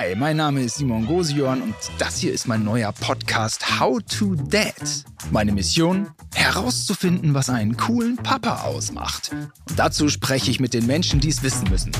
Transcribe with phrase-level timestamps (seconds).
[0.00, 4.36] Hi, mein Name ist Simon Gosion und das hier ist mein neuer Podcast How to
[4.36, 5.04] Dad.
[5.32, 6.06] Meine Mission?
[6.36, 9.32] Herauszufinden, was einen coolen Papa ausmacht.
[9.32, 11.90] Und dazu spreche ich mit den Menschen, die es wissen müssen.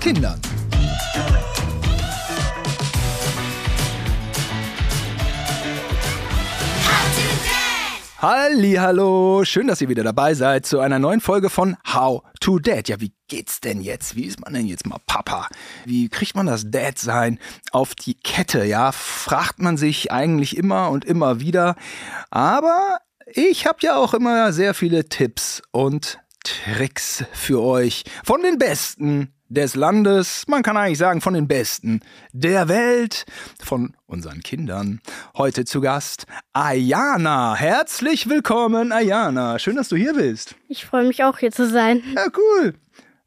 [0.00, 0.40] Kindern.
[8.18, 12.88] Hallo, schön, dass ihr wieder dabei seid zu einer neuen Folge von How to Dad.
[12.88, 14.16] Ja, wie geht's denn jetzt?
[14.16, 15.48] Wie ist man denn jetzt mal Papa?
[15.84, 17.38] Wie kriegt man das Dad sein
[17.72, 18.64] auf die Kette?
[18.64, 21.76] Ja, fragt man sich eigentlich immer und immer wieder.
[22.30, 28.56] Aber ich habe ja auch immer sehr viele Tipps und Tricks für euch von den
[28.56, 32.00] besten des Landes, man kann eigentlich sagen von den Besten
[32.32, 33.26] der Welt,
[33.62, 35.00] von unseren Kindern.
[35.36, 37.54] Heute zu Gast Ayana.
[37.54, 39.58] Herzlich willkommen, Ayana.
[39.58, 40.56] Schön, dass du hier bist.
[40.68, 42.02] Ich freue mich auch hier zu sein.
[42.14, 42.74] Ja, cool.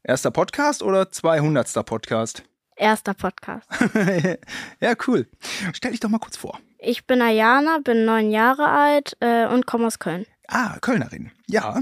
[0.02, 1.84] Erster Podcast oder 200.
[1.86, 2.42] Podcast?
[2.76, 3.68] Erster Podcast.
[4.80, 5.26] ja, cool.
[5.72, 6.58] Stell dich doch mal kurz vor.
[6.78, 10.26] Ich bin Ayana, bin neun Jahre alt äh, und komme aus Köln.
[10.52, 11.30] Ah, Kölnerin.
[11.46, 11.80] Ja.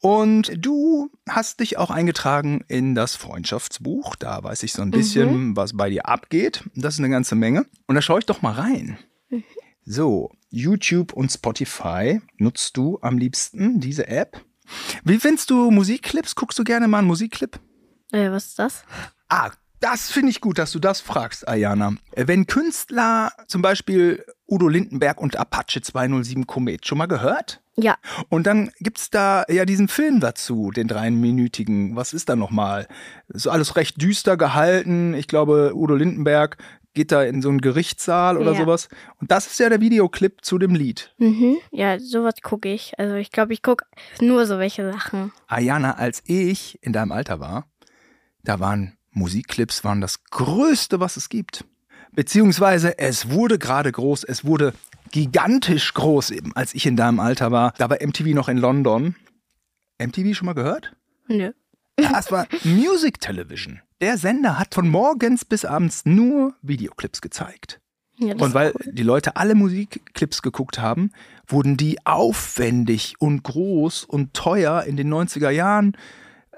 [0.00, 4.16] Und du hast dich auch eingetragen in das Freundschaftsbuch.
[4.16, 5.56] Da weiß ich so ein bisschen, mhm.
[5.56, 6.64] was bei dir abgeht.
[6.74, 7.66] Das ist eine ganze Menge.
[7.86, 8.98] Und da schaue ich doch mal rein.
[9.28, 9.44] Mhm.
[9.84, 14.44] So, YouTube und Spotify nutzt du am liebsten diese App.
[15.04, 16.34] Wie findest du Musikclips?
[16.34, 17.60] Guckst du gerne mal einen Musikclip?
[18.10, 18.84] Äh, was ist das?
[19.28, 21.94] Ah, das finde ich gut, dass du das fragst, Ayana.
[22.14, 27.62] Wenn Künstler, zum Beispiel Udo Lindenberg und Apache 207 Komet, schon mal gehört?
[27.76, 27.96] Ja.
[28.28, 31.96] Und dann gibt es da ja diesen Film dazu, den dreiminütigen.
[31.96, 32.86] Was ist da nochmal?
[33.28, 35.14] Ist alles recht düster gehalten.
[35.14, 36.56] Ich glaube, Udo Lindenberg
[36.94, 38.58] geht da in so einen Gerichtssaal oder ja.
[38.58, 38.88] sowas.
[39.20, 41.14] Und das ist ja der Videoclip zu dem Lied.
[41.18, 41.58] Mhm.
[41.70, 42.98] Ja, sowas gucke ich.
[42.98, 43.84] Also ich glaube, ich gucke
[44.20, 45.32] nur so welche Sachen.
[45.46, 47.68] Ayana, als ich in deinem Alter war,
[48.42, 51.64] da waren Musikclips waren das Größte, was es gibt.
[52.12, 54.72] Beziehungsweise es wurde gerade groß, es wurde
[55.10, 57.72] gigantisch groß eben, als ich in deinem Alter war.
[57.78, 59.16] Da war MTV noch in London.
[59.98, 60.94] MTV schon mal gehört?
[61.28, 61.52] Nö.
[62.00, 63.80] Ja, es war Music Television.
[64.00, 67.80] Der Sender hat von morgens bis abends nur Videoclips gezeigt.
[68.16, 68.92] Ja, und weil cool.
[68.92, 71.12] die Leute alle Musikclips geguckt haben,
[71.46, 75.96] wurden die aufwendig und groß und teuer in den 90er Jahren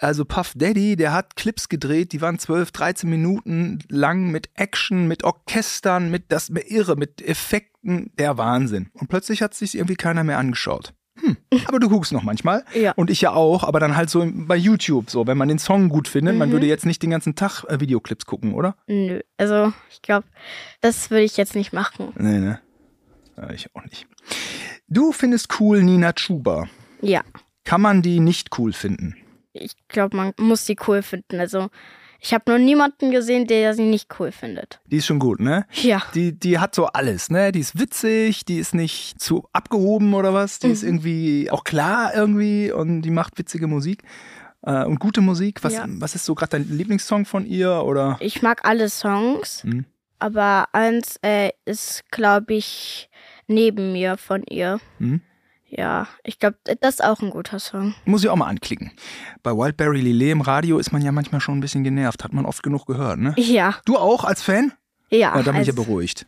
[0.02, 5.06] also Puff Daddy, der hat Clips gedreht, die waren 12, 13 Minuten lang mit Action,
[5.06, 8.90] mit Orchestern, mit das irre, mit Effekten, der Wahnsinn.
[8.94, 10.92] Und plötzlich hat sich irgendwie keiner mehr angeschaut.
[11.20, 11.36] Hm,
[11.66, 12.64] aber du guckst noch manchmal.
[12.74, 12.92] Ja.
[12.92, 15.88] Und ich ja auch, aber dann halt so bei YouTube, so, wenn man den Song
[15.88, 16.38] gut findet, mhm.
[16.38, 18.76] man würde jetzt nicht den ganzen Tag äh, Videoclips gucken, oder?
[18.86, 20.26] Nö, also ich glaube,
[20.80, 22.12] das würde ich jetzt nicht machen.
[22.16, 22.60] Nee, ne?
[23.36, 24.06] Ja, ich auch nicht.
[24.88, 26.66] Du findest cool Nina Chuba.
[27.00, 27.22] Ja.
[27.64, 29.16] Kann man die nicht cool finden?
[29.52, 31.40] Ich glaube, man muss sie cool finden.
[31.40, 31.68] Also
[32.24, 34.80] ich habe noch niemanden gesehen, der sie nicht cool findet.
[34.86, 35.66] Die ist schon gut, ne?
[35.72, 36.02] Ja.
[36.14, 37.50] Die, die hat so alles, ne?
[37.50, 40.60] Die ist witzig, die ist nicht zu abgehoben oder was.
[40.60, 40.72] Die mhm.
[40.72, 44.04] ist irgendwie auch klar irgendwie und die macht witzige Musik.
[44.62, 45.64] Äh, und gute Musik.
[45.64, 45.84] Was, ja.
[45.88, 47.82] was ist so gerade dein Lieblingssong von ihr?
[47.84, 48.18] Oder?
[48.20, 49.84] Ich mag alle Songs, mhm.
[50.20, 53.10] aber eins äh, ist, glaube ich,
[53.48, 54.78] neben mir von ihr.
[55.00, 55.22] Mhm.
[55.74, 57.94] Ja, ich glaube, das ist auch ein guter Song.
[58.04, 58.92] Muss ich auch mal anklicken.
[59.42, 62.24] Bei Wildberry Lillet im Radio ist man ja manchmal schon ein bisschen genervt.
[62.24, 63.34] Hat man oft genug gehört, ne?
[63.38, 63.76] Ja.
[63.86, 64.72] Du auch als Fan?
[65.08, 65.34] Ja.
[65.34, 66.26] ja da bin ich ja beruhigt.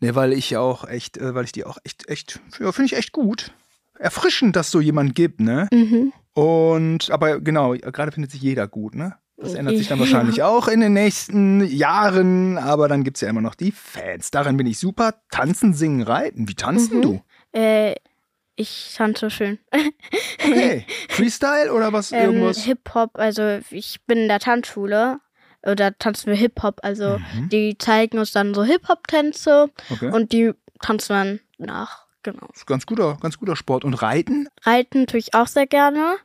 [0.00, 2.98] Ne, weil ich auch echt, äh, weil ich die auch echt, echt, ja, finde ich
[2.98, 3.54] echt gut.
[3.98, 5.68] Erfrischend, dass so jemand gibt, ne?
[5.72, 6.12] Mhm.
[6.34, 9.14] Und, aber genau, gerade findet sich jeder gut, ne?
[9.38, 13.28] Das ändert sich dann wahrscheinlich auch in den nächsten Jahren, aber dann gibt es ja
[13.28, 14.30] immer noch die Fans.
[14.30, 15.14] Darin bin ich super.
[15.30, 16.48] Tanzen, singen, reiten.
[16.48, 17.02] Wie tanzen mhm.
[17.02, 17.22] du?
[17.52, 17.94] Äh,
[18.62, 19.58] ich tanze schön.
[20.38, 20.86] Okay.
[21.08, 22.12] Freestyle oder was?
[22.12, 22.64] Ähm, irgendwas?
[22.64, 25.20] Hip-Hop, also ich bin in der Tanzschule.
[25.64, 26.80] Oder tanzen wir Hip-Hop.
[26.82, 27.48] Also mhm.
[27.48, 30.10] die zeigen uns dann so Hip-Hop-Tänze okay.
[30.10, 32.06] und die tanzen dann nach.
[32.22, 32.48] Genau.
[32.66, 33.84] Ganz guter, ganz guter Sport.
[33.84, 34.48] Und Reiten?
[34.62, 36.16] Reiten tue ich auch sehr gerne.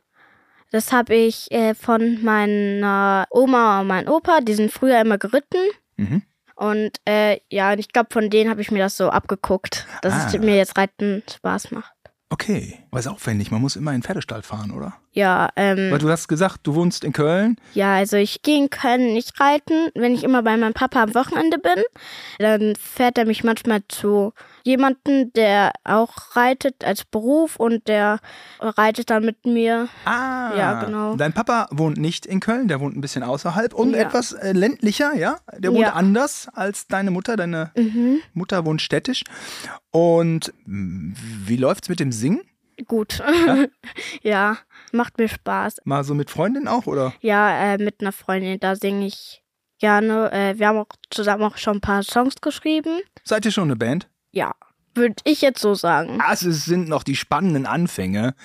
[0.70, 5.60] Das habe ich äh, von meiner Oma und meinem Opa, die sind früher immer geritten.
[5.96, 6.22] Mhm.
[6.54, 10.26] Und äh, ja, ich glaube, von denen habe ich mir das so abgeguckt, dass ah.
[10.26, 11.92] es mir jetzt Reiten Spaß macht.
[12.30, 13.50] Okay, aber ist aufwendig.
[13.50, 14.94] Man muss immer in den Pferdestall fahren, oder?
[15.12, 15.90] Ja, ähm.
[15.90, 17.56] Weil du hast gesagt, du wohnst in Köln.
[17.72, 19.88] Ja, also ich gehe in Köln nicht reiten.
[19.94, 21.82] Wenn ich immer bei meinem Papa am Wochenende bin,
[22.38, 24.34] dann fährt er mich manchmal zu
[24.68, 28.20] jemanden, der auch reitet als Beruf und der
[28.60, 29.88] reitet dann mit mir.
[30.04, 31.16] Ah, ja, genau.
[31.16, 34.00] Dein Papa wohnt nicht in Köln, der wohnt ein bisschen außerhalb und ja.
[34.00, 35.38] etwas äh, ländlicher, ja?
[35.56, 35.94] Der wohnt ja.
[35.94, 37.36] anders als deine Mutter.
[37.36, 38.20] Deine mhm.
[38.34, 39.24] Mutter wohnt städtisch.
[39.90, 42.42] Und wie läuft's mit dem Singen?
[42.86, 43.20] Gut.
[43.46, 43.64] Ja?
[44.22, 44.58] ja?
[44.92, 45.76] macht mir Spaß.
[45.84, 47.14] Mal so mit Freundin auch, oder?
[47.20, 49.42] Ja, äh, mit einer Freundin, da singe ich
[49.78, 50.30] gerne.
[50.32, 53.00] Äh, wir haben auch zusammen auch schon ein paar Songs geschrieben.
[53.24, 54.08] Seid ihr schon eine Band?
[54.38, 54.54] Ja,
[54.94, 56.20] würde ich jetzt so sagen.
[56.20, 58.36] Also es sind noch die spannenden Anfänge,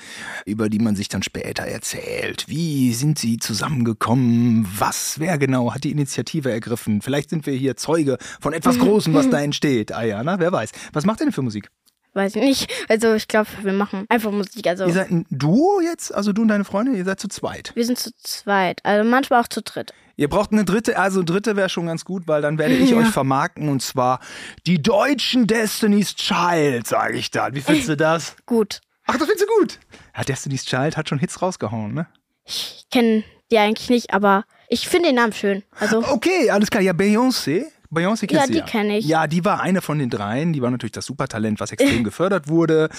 [0.43, 2.45] über die man sich dann später erzählt.
[2.47, 4.67] Wie sind sie zusammengekommen?
[4.75, 7.03] Was, wer genau hat die Initiative ergriffen?
[7.03, 9.91] Vielleicht sind wir hier Zeuge von etwas Großem, was da entsteht.
[9.91, 10.71] Ah ja, na, wer weiß.
[10.93, 11.69] Was macht ihr denn für Musik?
[12.13, 12.71] Weiß ich nicht.
[12.89, 14.67] Also ich glaube, wir machen einfach Musik.
[14.67, 16.13] Also Ihr seid ein Duo jetzt?
[16.13, 16.95] Also du und deine Freundin?
[16.95, 17.71] Ihr seid zu zweit?
[17.75, 18.79] wir sind zu zweit.
[18.83, 19.93] Also manchmal auch zu dritt.
[20.15, 22.91] Ihr braucht eine dritte, also eine dritte wäre schon ganz gut, weil dann werde ich
[22.91, 22.97] Ja.
[22.97, 24.19] euch vermarkten und zwar
[24.67, 27.55] die deutschen Destiny's Child, sage ich dann.
[27.55, 28.35] Wie findest du das?
[28.45, 28.81] Gut.
[29.07, 29.79] Ach, das findest du gut.
[30.15, 32.05] Ja, Destiny's Child hat schon Hits rausgehauen, ne?
[32.45, 35.63] Ich kenne die eigentlich nicht, aber ich finde den Namen schön.
[35.79, 36.83] Also Okay, alles klar.
[36.83, 37.65] Ja, Beyoncé.
[37.93, 38.65] Beyoncé kennst Ja, die ja.
[38.65, 39.05] kenn ich.
[39.05, 40.53] Ja, die war eine von den dreien.
[40.53, 42.89] Die war natürlich das Supertalent, was extrem gefördert wurde.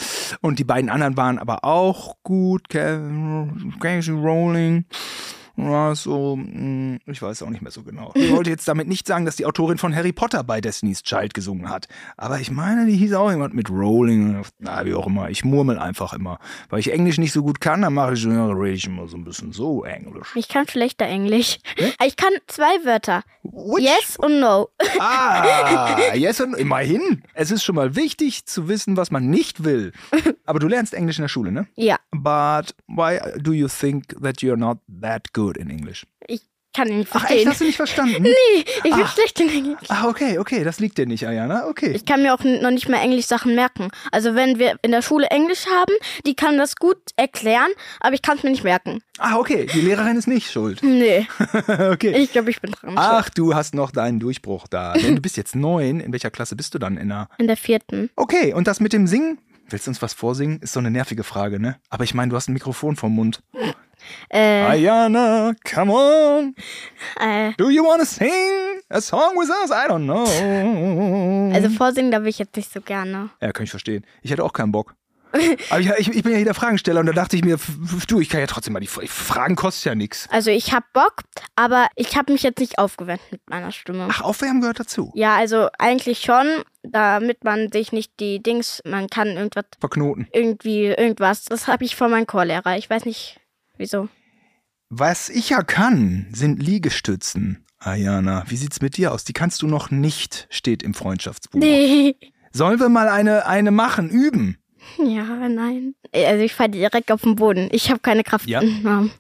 [0.41, 2.69] Und die beiden anderen waren aber auch gut.
[2.69, 4.85] Casey Rowling.
[5.57, 8.11] Ja, so, mh, ich weiß auch nicht mehr so genau.
[8.15, 11.33] Ich wollte jetzt damit nicht sagen, dass die Autorin von Harry Potter bei Destiny's Child
[11.33, 11.87] gesungen hat.
[12.17, 14.43] Aber ich meine, die hieß auch jemand mit Rowling.
[14.59, 15.31] Na, wie auch immer.
[15.31, 16.39] Ich murmel einfach immer.
[16.71, 19.07] Weil ich Englisch nicht so gut kann, dann mache ich so, ja, rede ich immer
[19.07, 20.35] so ein bisschen so Englisch.
[20.35, 21.59] ich kann schlechter Englisch.
[22.05, 23.23] Ich kann zwei Wörter.
[23.43, 24.69] Which Yes und no.
[25.01, 27.23] Ah, yes und immerhin.
[27.35, 29.93] Es ist schon mal wichtig zu wissen, was man nicht will.
[30.47, 31.67] Aber du lernst Englisch in der Schule, ne?
[31.77, 36.07] Ja, But why do you think that you're not that good in English?
[36.27, 36.43] ich
[36.77, 37.49] kann ihn nicht Ach echt, verstehen.
[37.51, 38.23] hast du nicht verstanden?
[38.23, 39.15] nee, ich bin Ach.
[39.15, 39.89] schlecht in Englisch.
[39.89, 41.69] Ah, okay, okay, das liegt dir nicht, Ayana.
[41.69, 41.93] Okay.
[41.93, 43.91] Ich kann mir auch noch nicht mehr Englisch-Sachen merken.
[44.11, 45.93] Also wenn wir in der Schule Englisch haben,
[46.27, 47.71] die kann das gut erklären,
[48.01, 49.01] aber ich kann es mir nicht merken.
[49.19, 50.81] Ah, okay, die Lehrerin ist nicht schuld.
[50.83, 51.29] Nee,
[51.93, 52.17] okay.
[52.17, 52.95] ich glaube, ich bin dran.
[52.97, 54.95] Ach, du hast noch deinen Durchbruch da.
[54.95, 56.01] Denn du bist jetzt neun.
[56.01, 57.29] In welcher Klasse bist du dann in der?
[57.39, 58.11] In der vierten.
[58.17, 59.39] Okay, und das mit dem Singen?
[59.69, 60.61] Willst du uns was vorsingen?
[60.61, 61.77] Ist so eine nervige Frage, ne?
[61.91, 63.41] Aber ich meine, du hast ein Mikrofon vom Mund.
[64.29, 66.55] Äh, Ayana, come on.
[67.21, 68.29] äh, Do you wanna sing
[68.91, 69.71] a song with us?
[69.71, 71.55] I don't know.
[71.55, 73.31] also vorsingen, da will ich jetzt nicht so gerne.
[73.41, 74.05] ja, kann ich verstehen.
[74.23, 74.95] Ich hätte auch keinen Bock.
[75.71, 77.59] Aber ich, ich, ich bin ja hier der Fragensteller und da dachte ich mir,
[78.09, 80.29] du, ich kann ja trotzdem mal die Fragen kostet ja nichts.
[80.31, 81.23] Also ich habe Bock,
[81.57, 84.07] aber ich habe mich jetzt nicht aufgewärmt mit meiner Stimme.
[84.11, 85.13] Ach, Aufwärmen gehört dazu.
[85.15, 86.47] Ja, also eigentlich schon,
[86.83, 90.29] damit man sich nicht die Dings, man kann irgendwas, Verknoten.
[90.33, 91.45] irgendwie, irgendwas.
[91.45, 92.77] Das habe ich von meinem Chorlehrer.
[92.77, 93.41] Ich weiß nicht,
[93.77, 94.09] wieso.
[94.89, 97.65] Was ich ja kann, sind Liegestützen.
[97.79, 99.25] Ayana, wie sieht's mit dir aus?
[99.25, 101.59] Die kannst du noch nicht, steht im Freundschaftsbuch.
[101.59, 102.17] Nee.
[102.53, 104.59] Sollen wir mal eine, eine machen, üben?
[104.99, 105.95] Ja, nein.
[106.13, 107.69] Also ich falle direkt auf den Boden.
[107.73, 108.49] Ich habe keine Kraft.
[108.49, 108.63] Ja?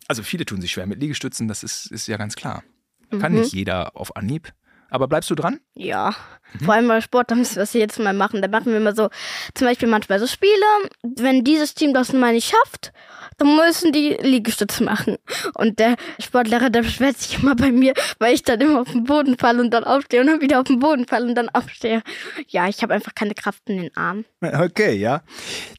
[0.08, 2.62] Also viele tun sich schwer mit Liegestützen, das ist, ist ja ganz klar.
[3.10, 3.18] Mhm.
[3.18, 4.52] Kann nicht jeder auf Anhieb.
[4.90, 5.60] Aber bleibst du dran?
[5.74, 6.14] Ja.
[6.64, 8.40] Vor allem bei Sport, da müssen wir das jetzt mal machen.
[8.40, 9.08] Da machen wir immer so,
[9.54, 10.52] zum Beispiel manchmal so Spiele.
[11.02, 12.92] Wenn dieses Team das mal nicht schafft,
[13.38, 15.16] dann müssen die Liegestütze machen.
[15.54, 19.04] Und der Sportlehrer, der beschwert sich immer bei mir, weil ich dann immer auf den
[19.04, 22.02] Boden falle und dann aufstehe und dann wieder auf den Boden falle und dann aufstehe.
[22.48, 24.24] Ja, ich habe einfach keine Kraft in den Armen.
[24.40, 25.22] Okay, ja.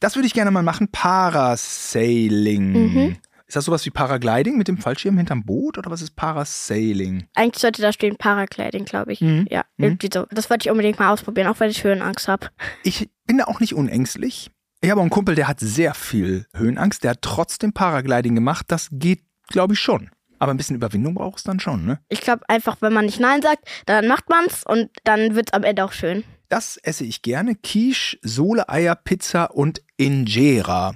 [0.00, 0.88] Das würde ich gerne mal machen.
[0.88, 2.72] Parasailing.
[2.72, 3.16] Mhm.
[3.46, 7.28] Ist das sowas wie Paragliding mit dem Fallschirm hinterm Boot oder was ist Parasailing?
[7.34, 9.20] Eigentlich sollte da stehen Paragliding, glaube ich.
[9.20, 9.46] Mhm.
[9.48, 10.26] Ja, irgendwie so.
[10.30, 12.48] Das wollte ich unbedingt mal ausprobieren, auch weil ich Höhenangst habe.
[12.82, 14.50] Ich bin da auch nicht unängstlich.
[14.80, 17.04] Ich habe auch einen Kumpel, der hat sehr viel Höhenangst.
[17.04, 18.66] Der hat trotzdem Paragliding gemacht.
[18.68, 20.10] Das geht, glaube ich, schon.
[20.38, 22.00] Aber ein bisschen Überwindung braucht es dann schon, ne?
[22.08, 25.62] Ich glaube einfach, wenn man nicht Nein sagt, dann macht man's und dann wird's am
[25.62, 26.24] Ende auch schön.
[26.48, 27.54] Das esse ich gerne.
[27.54, 30.94] Quiche, Sohle, Eier, Pizza und Injera.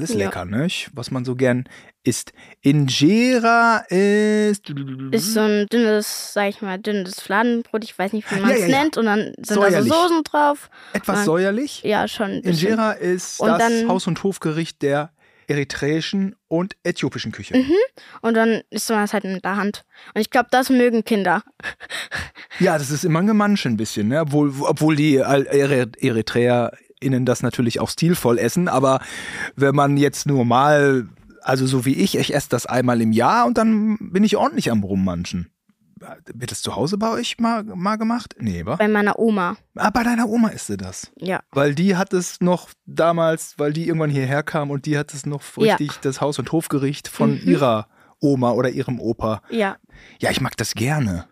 [0.00, 0.16] Alles Ja.
[0.26, 0.66] lecker, ne?
[0.94, 1.64] Was man so gern
[2.04, 2.32] isst.
[2.62, 4.70] Injera ist.
[5.10, 7.84] Ist so ein dünnes, sag ich mal, dünnes Fladenbrot.
[7.84, 8.78] Ich weiß nicht, wie Ja, man es ja, ja.
[8.82, 8.96] nennt.
[8.96, 9.76] Und dann sind Säuerlich.
[9.76, 10.70] da so Soßen drauf.
[10.94, 11.24] etwas Nein.
[11.26, 11.82] säuerlich.
[11.82, 12.30] Ja, schon.
[12.40, 15.12] Injera ist Und das dann- Haus- und Hofgericht der
[15.48, 17.56] eritreischen und äthiopischen Küche.
[17.58, 17.72] Mhm.
[18.22, 19.84] Und dann isst man das halt in der Hand.
[20.14, 21.42] Und ich glaube, das mögen Kinder.
[22.60, 24.20] Ja, das ist immer ein Gemansche ein bisschen, ne?
[24.20, 25.48] obwohl, obwohl die Al-
[27.00, 28.68] EritreerInnen das natürlich auch stilvoll essen.
[28.68, 29.00] Aber
[29.56, 31.08] wenn man jetzt nur mal,
[31.42, 34.70] also so wie ich, ich esse das einmal im Jahr und dann bin ich ordentlich
[34.70, 35.50] am Rummanschen.
[36.32, 38.34] Wird das zu Hause bei euch mal, mal gemacht?
[38.40, 38.76] Nee, wa?
[38.76, 39.56] Bei meiner Oma.
[39.76, 41.12] Ah, bei deiner Oma isst du das.
[41.18, 41.40] Ja.
[41.52, 45.26] Weil die hat es noch damals, weil die irgendwann hierher kam und die hat es
[45.26, 45.74] noch Ja.
[45.76, 47.40] richtig, das Haus- und Hofgericht von Mhm.
[47.50, 47.86] ihrer
[48.18, 49.42] Oma oder ihrem Opa.
[49.50, 49.76] Ja,
[50.20, 51.26] Ja, ich mag das gerne.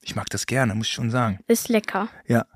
[0.00, 1.38] Ich mag das gerne, muss ich schon sagen.
[1.46, 2.08] ist lecker.
[2.26, 2.46] Ja.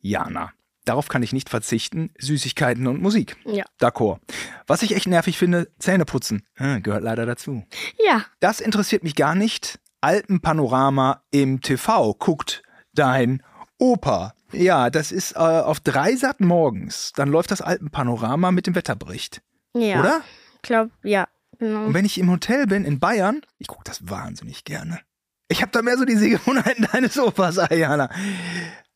[0.00, 0.50] Jana.
[0.88, 2.08] Darauf kann ich nicht verzichten.
[2.18, 3.36] Süßigkeiten und Musik.
[3.44, 3.64] Ja.
[3.78, 4.20] D'accord.
[4.66, 6.42] Was ich echt nervig finde, Zähne putzen.
[6.54, 7.62] Hm, gehört leider dazu.
[8.02, 8.24] Ja.
[8.40, 9.78] Das interessiert mich gar nicht.
[10.00, 12.62] Alpenpanorama im TV guckt
[12.94, 13.42] dein
[13.76, 14.32] Opa.
[14.50, 17.12] Ja, das ist äh, auf Dreisat morgens.
[17.14, 19.42] Dann läuft das Alpenpanorama mit dem Wetterbericht.
[19.74, 20.00] Ja.
[20.00, 20.22] Oder?
[20.54, 21.28] Ich glaube, ja.
[21.58, 21.84] Genau.
[21.84, 25.00] Und wenn ich im Hotel bin in Bayern, ich gucke das wahnsinnig gerne.
[25.48, 28.08] Ich habe da mehr so die Sehgewohnheiten deines Opas, Ayana.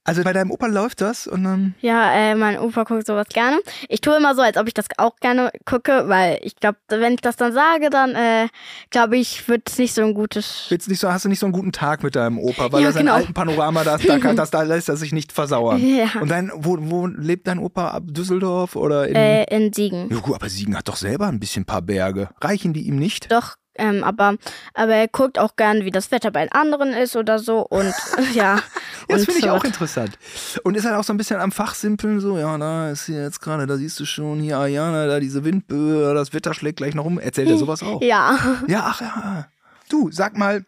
[0.04, 1.74] Also bei deinem Opa läuft das und dann.
[1.80, 3.60] Ja, äh, mein Opa guckt sowas gerne.
[3.88, 7.14] Ich tue immer so, als ob ich das auch gerne gucke, weil ich glaube, wenn
[7.14, 8.48] ich das dann sage, dann äh,
[8.90, 10.66] glaube ich, wird es nicht so ein gutes.
[10.70, 12.88] Wird's nicht so, hast du nicht so einen guten Tag mit deinem Opa, weil Ja,
[12.88, 13.14] er sein genau.
[13.14, 15.80] alten Panorama, das, da, kann, das, da lässt er sich nicht versauern.
[15.92, 16.20] Ja.
[16.20, 17.90] Und dann, wo, wo lebt dein Opa?
[17.90, 19.14] Ab Düsseldorf oder in.
[19.14, 20.08] Äh, in Siegen.
[20.10, 22.28] ja, gut, aber Siegen hat doch selber ein bisschen paar Berge.
[22.40, 23.30] Reichen die ihm nicht?
[23.30, 24.36] Doch, ähm, aber,
[24.74, 27.60] aber er guckt auch gern, wie das Wetter bei den anderen ist oder so.
[27.60, 27.94] Und
[28.34, 28.60] ja.
[29.08, 30.18] Das finde ich auch interessant.
[30.62, 33.40] Und ist halt auch so ein bisschen am Fachsimpeln, so, ja, da ist hier jetzt
[33.40, 37.04] gerade, da siehst du schon, hier Ayana, da diese Windböe, das Wetter schlägt gleich noch
[37.04, 37.18] um.
[37.18, 38.00] Erzählt er sowas auch?
[38.02, 38.38] Ja.
[38.68, 39.48] Ja, ach ja.
[39.88, 40.64] Du, sag mal,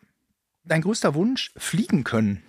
[0.65, 2.43] dein größter Wunsch, fliegen können.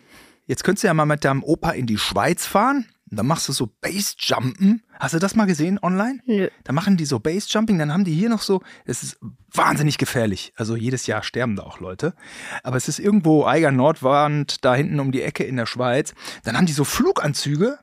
[0.48, 2.86] Jetzt könntest du ja mal mit deinem Opa in die Schweiz fahren.
[3.16, 4.84] Und dann machst du so Base-Jumpen.
[5.00, 6.20] Hast du das mal gesehen online?
[6.26, 6.50] Nö.
[6.66, 9.18] Da machen die so Base-Jumping, dann haben die hier noch so, es ist
[9.54, 10.52] wahnsinnig gefährlich.
[10.58, 12.14] Also jedes Jahr sterben da auch Leute.
[12.62, 16.14] Aber es ist irgendwo Eiger Nordwand, da hinten um die Ecke in der Schweiz.
[16.44, 17.80] Dann haben die so Fluganzüge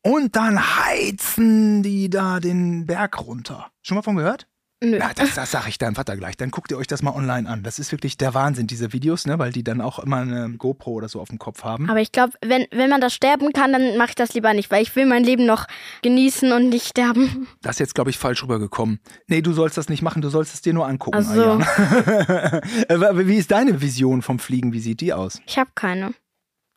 [0.00, 3.70] und dann heizen die da den Berg runter.
[3.82, 4.48] Schon mal von gehört?
[4.80, 4.96] Nö.
[4.96, 6.36] Ja, das, das sage ich deinem Vater gleich.
[6.36, 7.64] Dann guckt ihr euch das mal online an.
[7.64, 9.36] Das ist wirklich der Wahnsinn, diese Videos, ne?
[9.38, 11.90] weil die dann auch immer eine GoPro oder so auf dem Kopf haben.
[11.90, 14.70] Aber ich glaube, wenn, wenn man das sterben kann, dann mache ich das lieber nicht,
[14.70, 15.66] weil ich will mein Leben noch
[16.02, 17.48] genießen und nicht sterben.
[17.60, 19.00] Das ist jetzt, glaube ich, falsch rübergekommen.
[19.26, 21.18] Nee, du sollst das nicht machen, du sollst es dir nur angucken.
[21.20, 21.42] Ach so.
[21.42, 22.62] Ayana.
[22.88, 24.72] Aber Wie ist deine Vision vom Fliegen?
[24.72, 25.40] Wie sieht die aus?
[25.46, 26.14] Ich habe keine,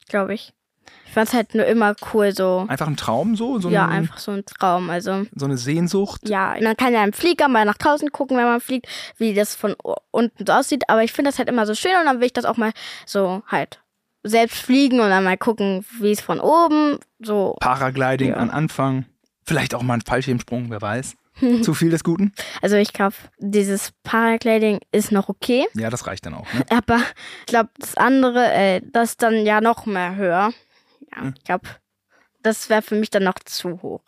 [0.10, 0.54] glaube ich.
[1.06, 2.66] Ich fand es halt nur immer cool, so.
[2.70, 3.60] Einfach ein Traum so?
[3.60, 4.90] so Ja, ein, einfach so ein Traum.
[4.90, 6.22] Also, So eine Sehnsucht?
[6.30, 9.56] ja, man kann ja im Flieger mal nach draußen gucken, wenn man fliegt, wie das
[9.56, 9.76] von
[10.12, 10.84] unten so aussieht.
[10.88, 12.72] Aber ich finde das halt immer so schön und dann will ich das auch mal
[13.06, 13.82] so halt
[14.24, 17.58] selbst fliegen und dann mal gucken, wie es von oben so.
[17.60, 18.36] Paragliding Ja.
[18.38, 19.06] an Anfang.
[19.44, 21.16] Vielleicht auch mal ein Fallschirmsprung, wer weiß.
[21.64, 22.34] Zu viel des Guten?
[22.62, 25.66] Also ich glaube, dieses Paragliding ist noch okay.
[25.74, 26.46] Ja, das reicht dann auch.
[26.54, 26.64] Ne?
[26.70, 26.98] Aber
[27.42, 30.52] ich glaube, das andere, äh, das dann ja noch mehr höher.
[31.16, 31.34] Ja, Hm.
[31.38, 31.68] ich glaube,
[32.44, 34.02] das wäre für mich dann noch zu hoch.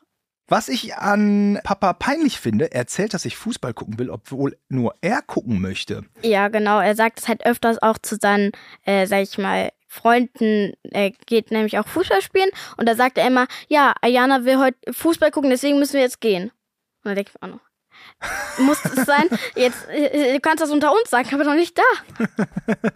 [0.48, 4.94] Was ich an Papa peinlich finde, er erzählt, dass ich Fußball gucken will, obwohl nur
[5.02, 6.04] er gucken möchte.
[6.22, 6.80] Ja, genau.
[6.82, 8.52] Er sagt es halt öfters auch zu seinen,
[8.84, 10.74] äh, sag ich mal, Freunden.
[10.84, 14.78] Er geht nämlich auch Fußball spielen und da sagt er immer, ja, Ayana will heute
[14.92, 16.46] Fußball gucken, deswegen müssen wir jetzt gehen.
[16.50, 17.62] Und dann denke ich auch noch.
[18.60, 19.28] Muss es sein?
[19.56, 22.26] Jetzt, äh, du kannst das unter uns sagen, aber doch nicht da.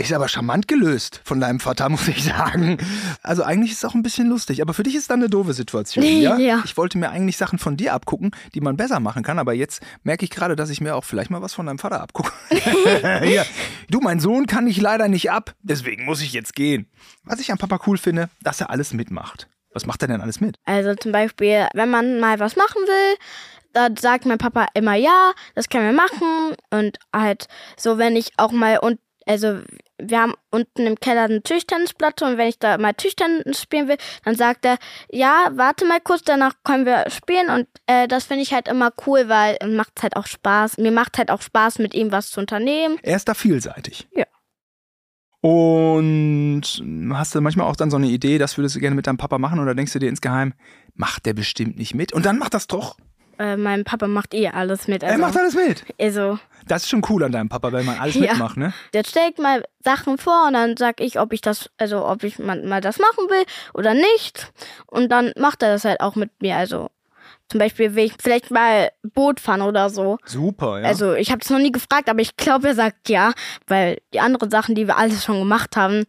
[0.00, 2.78] Ist aber charmant gelöst von deinem Vater, muss ich sagen.
[3.20, 5.52] Also eigentlich ist es auch ein bisschen lustig, aber für dich ist dann eine doofe
[5.52, 6.38] Situation, ja?
[6.38, 6.62] Ja.
[6.64, 9.82] Ich wollte mir eigentlich Sachen von dir abgucken, die man besser machen kann, aber jetzt
[10.04, 12.32] merke ich gerade, dass ich mir auch vielleicht mal was von deinem Vater abgucke.
[13.24, 13.44] ja.
[13.90, 16.88] Du, mein Sohn kann ich leider nicht ab, deswegen muss ich jetzt gehen.
[17.24, 19.48] Was ich an Papa cool finde, dass er alles mitmacht.
[19.72, 20.56] Was macht er denn alles mit?
[20.64, 23.18] Also zum Beispiel, wenn man mal was machen will,
[23.72, 26.54] dann sagt mein Papa immer ja, das können wir machen.
[26.70, 29.60] Und halt so, wenn ich auch mal und also
[30.00, 33.98] wir haben unten im Keller eine Tischtennisplatte und wenn ich da mal Tischtennis spielen will,
[34.24, 34.78] dann sagt er,
[35.10, 38.92] ja, warte mal kurz, danach können wir spielen und äh, das finde ich halt immer
[39.06, 40.78] cool, weil macht halt auch Spaß.
[40.78, 42.98] Mir macht halt auch Spaß, mit ihm was zu unternehmen.
[43.02, 44.08] Er ist da vielseitig.
[44.12, 44.24] Ja.
[45.40, 46.62] Und
[47.12, 49.38] hast du manchmal auch dann so eine Idee, das würdest du gerne mit deinem Papa
[49.38, 50.54] machen oder denkst du dir insgeheim,
[50.94, 52.12] macht der bestimmt nicht mit?
[52.12, 52.96] Und dann macht das doch.
[53.38, 55.02] Äh, mein Papa macht eh alles mit.
[55.02, 55.84] er Also, macht alles mit.
[56.00, 58.32] also Das ist schon cool an deinem Papa, wenn man alles Ja.
[58.32, 58.72] mitmacht, ne?
[58.92, 62.38] Der stellt mal Sachen vor und dann sag ich, ob ich das, also ob ich
[62.38, 64.52] mal, mal das machen will oder nicht.
[64.86, 66.56] Und dann macht er das halt auch mit mir.
[66.56, 66.90] Also
[67.50, 70.18] zum Beispiel will ich vielleicht mal Boot fahren oder so.
[70.26, 70.86] Super, ja.
[70.88, 73.32] Also ich habe es noch nie gefragt, aber ich glaube, er sagt ja,
[73.66, 76.04] weil die anderen Sachen, die wir alles schon gemacht haben,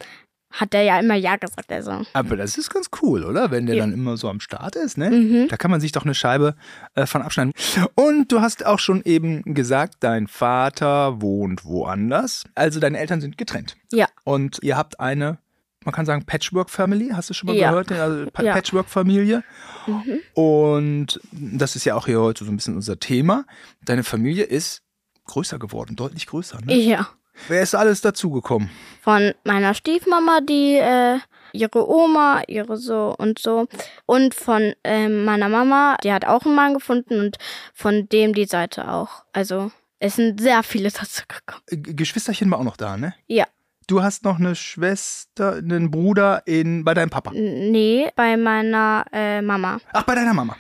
[0.51, 1.71] hat er ja immer ja gesagt.
[1.71, 3.51] Also Aber das ist ganz cool, oder?
[3.51, 3.83] Wenn der Ja.
[3.83, 5.09] dann immer so am Start ist, ne?
[5.11, 5.47] Mhm.
[5.47, 6.55] Da kann man sich doch eine Scheibe
[6.95, 7.53] äh, von abschneiden.
[7.95, 12.43] Und du hast auch schon eben gesagt, dein Vater wohnt woanders.
[12.55, 13.75] Also deine Eltern sind getrennt.
[13.91, 15.37] ja, Und ihr habt eine,
[15.85, 17.09] man kann sagen, Patchwork-Family.
[17.13, 17.69] Hast du schon mal Ja.
[17.69, 17.91] gehört?
[17.91, 18.53] Also Ja.
[18.53, 19.43] Patchwork-Familie.
[19.87, 20.19] mhm.
[20.33, 23.45] Und das ist ja auch hier heute so ein bisschen unser Thema.
[23.85, 24.81] Deine Familie ist
[25.25, 26.59] größer geworden, deutlich größer.
[26.65, 26.73] Ne?
[26.75, 27.07] ja.
[27.48, 28.69] Wer ist alles dazugekommen?
[29.01, 31.19] Von meiner Stiefmama, die äh,
[31.53, 33.67] ihre Oma, ihre so und so.
[34.05, 37.38] Und von ähm, meiner Mama, die hat auch einen Mann gefunden und
[37.74, 39.24] von dem die Seite auch.
[39.34, 41.63] Also es sind sehr viele dazu gekommen.
[41.67, 43.13] Äh, Geschwisterchen war auch noch da, ne?
[43.27, 43.46] Ja.
[43.88, 47.31] Du hast noch eine Schwester, einen Bruder in, bei deinem Papa.
[47.34, 49.79] Nee, bei meiner äh, Mama.
[49.93, 50.55] Ach, bei deiner Mama.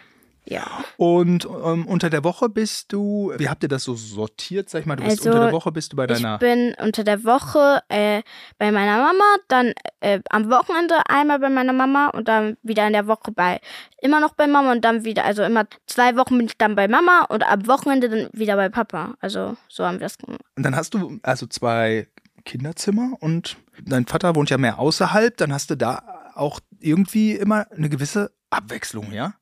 [0.49, 0.65] Ja.
[0.97, 4.85] Und ähm, unter der Woche bist du, wie habt ihr das so sortiert, sag ich
[4.87, 4.95] mal?
[4.95, 6.39] Du bist Also, unter der Woche bist du bei Ich deiner.
[6.39, 8.23] bin unter der Woche äh,
[8.57, 12.93] bei meiner Mama, dann äh, am Wochenende einmal bei meiner Mama und dann wieder in
[12.93, 13.61] der Woche bei
[14.01, 16.87] immer noch bei Mama und dann wieder, also immer zwei Wochen bin ich dann bei
[16.87, 19.13] Mama und am Wochenende dann wieder bei Papa.
[19.19, 20.41] Also so haben wir das gemacht.
[20.55, 22.07] Und dann hast du also zwei
[22.45, 26.01] Kinderzimmer und dein Vater wohnt ja mehr außerhalb, dann hast du da
[26.33, 29.33] auch irgendwie immer eine gewisse Abwechslung, ja?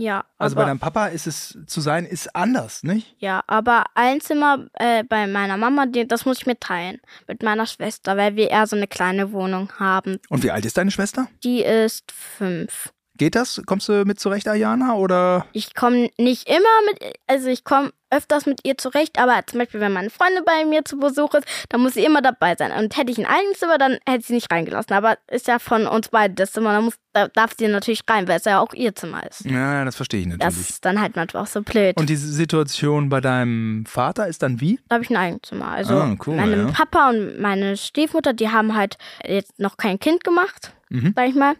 [0.00, 0.24] Ja.
[0.38, 3.14] Also bei deinem Papa ist es zu sein, ist anders, nicht?
[3.18, 7.00] ja, aber ein Zimmer äh, bei meiner Mama, das muss ich mir teilen.
[7.28, 10.18] Mit meiner Schwester, weil wir eher so eine kleine Wohnung haben.
[10.28, 11.28] Und wie alt ist deine Schwester?
[11.44, 12.92] Die ist fünf.
[13.16, 13.60] Geht das?
[13.66, 14.94] Kommst du mit zurecht, Ayana?
[14.94, 15.44] Oder?
[15.52, 19.80] Ich komme nicht immer mit, also ich komme öfters mit ihr zurecht, aber zum Beispiel,
[19.80, 22.72] wenn meine Freundin bei mir zu Besuch ist, dann muss sie immer dabei sein.
[22.72, 24.94] Und hätte ich ein eigenes Zimmer, dann hätte sie nicht reingelassen.
[24.94, 28.26] Aber ist ja von uns beiden das Zimmer, dann muss, da darf sie natürlich rein,
[28.28, 29.44] weil es ja auch ihr Zimmer ist.
[29.44, 30.70] Ja, das verstehe ich Das natürlich.
[30.70, 31.96] ist dann halt manchmal auch so blöd.
[31.96, 34.78] Und diese Situation bei deinem Vater ist dann wie?
[34.88, 35.68] Da habe ich ein eigenes Zimmer.
[35.68, 36.66] Also Ah, cool, meine ja.
[36.72, 41.12] Papa und meine Stiefmutter, die haben halt jetzt noch kein Kind gemacht, Mhm.
[41.14, 41.54] sag ich mal.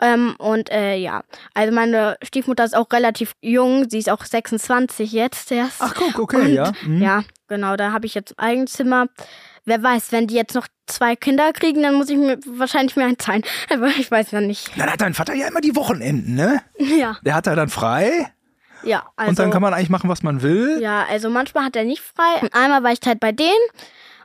[0.00, 1.22] Ähm, und äh, ja,
[1.54, 5.81] also meine Stiefmutter ist auch relativ jung, sie ist auch 26 jetzt erst.
[5.82, 6.72] Ach, guck, okay, und, ja.
[6.84, 7.02] Mhm.
[7.02, 9.06] Ja, genau, da habe ich jetzt ein Eigenzimmer.
[9.64, 13.06] Wer weiß, wenn die jetzt noch zwei Kinder kriegen, dann muss ich mir wahrscheinlich mehr
[13.06, 13.44] einteilen.
[13.72, 14.70] Aber ich weiß ja nicht.
[14.76, 16.62] Dann hat dein Vater ja immer die Wochenenden, ne?
[16.78, 18.32] Ja, Der hat da dann frei
[18.84, 19.04] ja.
[19.16, 20.78] Also, und dann kann man eigentlich machen, was man will.
[20.80, 22.48] Ja, also manchmal hat er nicht frei.
[22.52, 23.50] Einmal war ich halt bei denen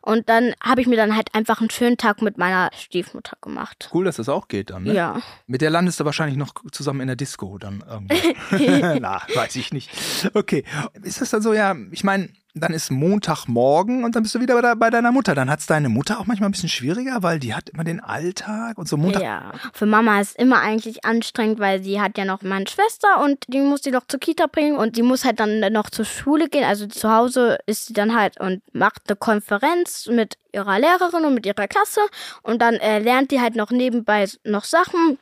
[0.01, 3.89] und dann habe ich mir dann halt einfach einen schönen Tag mit meiner Stiefmutter gemacht.
[3.94, 4.94] Cool, dass das auch geht dann, ne?
[4.94, 5.22] Ja.
[5.46, 9.00] Mit der landest du wahrscheinlich noch zusammen in der Disco dann irgendwie.
[9.00, 9.89] Na, weiß ich nicht.
[10.34, 10.63] Okay.
[11.01, 14.55] Ist das dann so, ja, ich meine, dann ist Montagmorgen und dann bist du wieder
[14.55, 15.35] bei, de bei deiner Mutter.
[15.35, 17.99] Dann hat es deine Mutter auch manchmal ein bisschen schwieriger, weil die hat immer den
[17.99, 19.23] Alltag und so Montag.
[19.23, 19.51] Ja.
[19.73, 23.59] Für Mama ist immer eigentlich anstrengend, weil sie hat ja noch meine Schwester und die
[23.59, 26.63] muss sie noch zur Kita bringen und die muss halt dann noch zur Schule gehen.
[26.63, 31.33] Also zu Hause ist sie dann halt und macht eine Konferenz mit ihrer Lehrerin und
[31.33, 32.01] mit ihrer Klasse
[32.43, 35.17] und dann äh, lernt die halt noch nebenbei noch Sachen.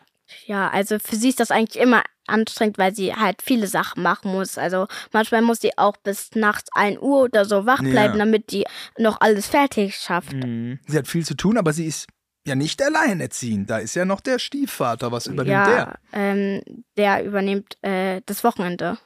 [0.46, 4.32] Ja, also für sie ist das eigentlich immer anstrengend, weil sie halt viele Sachen machen
[4.32, 4.58] muss.
[4.58, 7.90] Also manchmal muss sie auch bis nachts 1 Uhr oder so wach Ja.
[7.90, 8.66] bleiben, damit die
[8.98, 10.34] noch alles fertig schafft.
[10.34, 10.80] Mhm.
[10.88, 12.08] Sie hat viel zu tun, aber sie ist
[12.48, 13.70] ja nicht alleinerziehend.
[13.70, 15.12] Da ist ja noch der Stiefvater.
[15.12, 16.00] Was übernimmt ja, der?
[16.14, 16.62] Ähm,
[16.98, 18.98] der übernimmt äh, das Wochenende.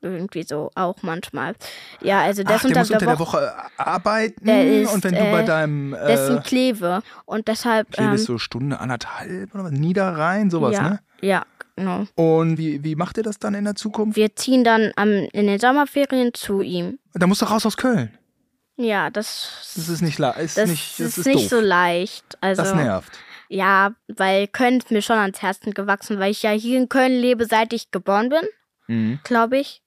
[0.00, 1.56] Irgendwie so, auch manchmal.
[2.00, 3.36] Ja, also der Ach, ist der unter, muss unter der der Woche.
[3.38, 7.02] Woche arbeiten Der ist, und wenn du bei äh, deinem Der ist äh, in Kleve.
[7.26, 7.90] Und deshalb.
[7.90, 9.72] Kleve Ähm, ist so Stunde anderthalb oder was?
[9.72, 11.00] Niederrhein, sowas, ja, ne?
[11.20, 11.44] ja,
[11.78, 12.06] genau.
[12.14, 14.16] Und wie, wie macht ihr das dann in der Zukunft?
[14.16, 16.98] Wir ziehen dann am, in den Sommerferien zu ihm.
[17.14, 18.10] Da musst du raus aus Köln.
[18.76, 21.58] Ja, das, Das ist nicht, ist das nicht, ist, das ist nicht doof.
[21.58, 22.38] so leicht.
[22.40, 23.12] Also, das nervt.
[23.48, 27.12] Ja, weil Köln ist mir schon ans Herzen gewachsen, weil ich ja hier in Köln
[27.12, 28.40] lebe, seit ich geboren bin,
[28.86, 29.20] Mhm.
[29.24, 29.82] glaube ich.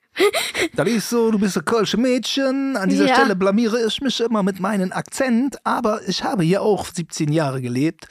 [0.75, 2.75] Das ist so, du bist ein Kölsche Mädchen.
[2.75, 3.15] An dieser Ja.
[3.15, 7.61] Stelle blamiere ich mich immer mit meinem Akzent, aber ich habe hier auch 17 Jahre
[7.61, 8.07] gelebt.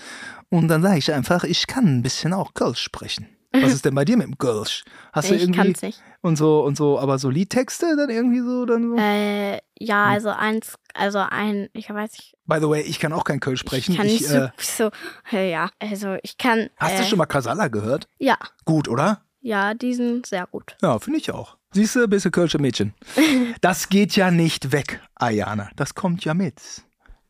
[0.48, 3.26] Und dann sage ich einfach, ich kann ein bisschen auch Kölsch sprechen.
[3.52, 4.84] Was ist denn bei dir mit dem Kölsch?
[5.12, 6.00] Hast du ich irgendwie kann's nicht.
[6.20, 8.96] und so und so, aber so Liedtexte dann irgendwie so dann so?
[8.96, 10.12] Äh, ja, Hm.
[10.12, 13.60] also eins, also ein, ich weiß nicht, By the way, ich kann auch kein Kölsch
[13.60, 13.92] sprechen.
[13.92, 14.90] ich kann nicht äh, so,
[15.30, 16.68] so, äh, ja, also ich kann.
[16.76, 18.06] hast äh, du schon mal Kasala gehört?
[18.18, 19.22] Ja, Gut, oder?
[19.40, 20.76] ja, die sind sehr gut.
[20.82, 21.56] Ja, finde ich auch.
[21.72, 22.94] Siehst du, bist du Kölsche Mädchen.
[23.60, 25.70] Das geht ja nicht weg, Ayana.
[25.76, 26.60] Das kommt ja mit.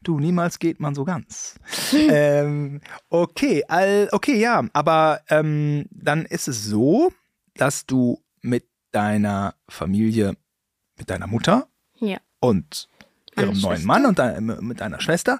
[0.02, 1.56] Du, niemals geht man so ganz.
[1.92, 7.12] ähm, okay, all, okay, ja, aber ähm, dann ist es so,
[7.54, 10.36] dass du mit deiner Familie,
[10.98, 12.18] mit deiner Mutter Ja.
[12.40, 12.88] und
[13.36, 13.86] Meine ihrem neuen Schwester.
[13.86, 15.38] Mann und dein, mit deiner Schwester,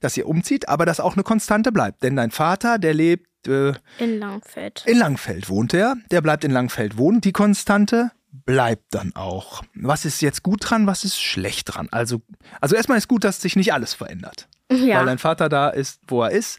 [0.00, 2.02] dass ihr umzieht, aber dass auch eine Konstante bleibt.
[2.02, 4.84] Denn dein Vater, der lebt äh, In Langfeld.
[4.86, 7.20] in Langfeld wohnt er, der bleibt in Langfeld wohnen.
[7.20, 9.62] Die Konstante bleibt dann auch.
[9.74, 11.88] Was ist jetzt gut dran, was ist schlecht dran?
[11.90, 12.22] Also,
[12.60, 14.48] also erstmal ist gut, dass sich nicht alles verändert.
[14.68, 15.04] Weil Ja.
[15.04, 16.58] dein Vater da ist, wo er ist.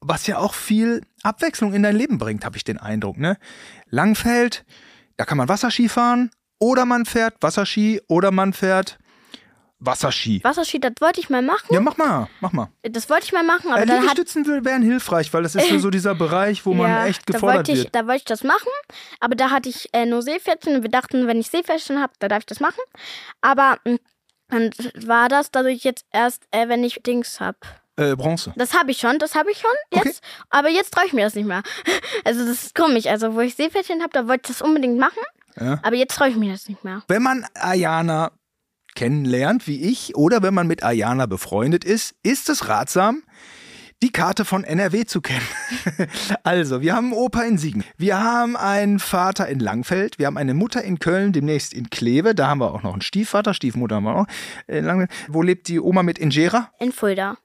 [0.00, 3.16] Was ja auch viel Abwechslung in dein Leben bringt, habe ich den Eindruck.
[3.18, 3.36] Ne?
[3.90, 4.64] Langfeld,
[5.16, 6.30] da kann man Wasserski fahren
[6.60, 8.98] oder man fährt Wasserski oder man fährt
[9.80, 10.40] Wasserski.
[10.42, 11.66] Wasserski, das wollte ich mal machen.
[11.70, 12.68] Ja, mach mal, mach mal.
[12.82, 15.68] Das wollte ich mal machen, aber Äh, dann hat Liegestützen wären hilfreich, weil das ist
[15.68, 17.94] so, so dieser Bereich, wo man ja, echt da gefordert wollte ich, wird.
[17.94, 18.68] Da wollte ich das machen,
[19.20, 22.28] aber da hatte ich äh, nur Seepferdchen und wir dachten, wenn ich Seepferdchen habe, da
[22.28, 22.80] darf ich das machen.
[23.40, 23.98] Aber mh,
[24.48, 24.70] dann
[25.06, 27.58] war das, dass ich jetzt erst, äh, wenn ich Dings habe.
[27.96, 28.52] Äh, Bronze.
[28.56, 30.22] Das habe ich schon, das habe ich schon jetzt.
[30.50, 31.62] Aber jetzt traue ich mir das nicht mehr.
[32.24, 33.06] Also das ist komisch.
[33.06, 35.20] Also wo ich Seepferdchen habe, da wollte ich das unbedingt machen.
[35.58, 35.80] Ja.
[35.82, 37.02] Aber jetzt traue ich mir das nicht mehr.
[37.08, 38.32] Wenn man Ayana
[38.98, 43.22] kennenlernt, wie ich, oder wenn man mit Ayana befreundet ist, ist es ratsam,
[44.02, 45.46] die Karte von NRW zu kennen.
[46.42, 47.84] also, wir haben einen Opa in Siegen.
[47.96, 50.18] Wir haben einen Vater in Langfeld.
[50.18, 52.34] Wir haben eine Mutter in Köln, demnächst in Kleve.
[52.34, 53.54] Da haben wir auch noch einen Stiefvater.
[53.54, 54.26] Stiefmutter haben wir auch.
[54.66, 55.10] In Langfeld.
[55.28, 56.72] Wo lebt die Oma mit Ingera?
[56.80, 57.38] In Fulda.